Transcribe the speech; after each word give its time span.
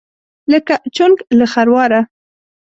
لکه: 0.51 0.75
چونګ 0.95 1.17
له 1.37 1.45
خرواره. 1.53 2.01